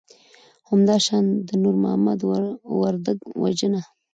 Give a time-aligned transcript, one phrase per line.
[0.69, 2.19] همدا شان د نور محمد
[2.81, 3.81] وردک وژنه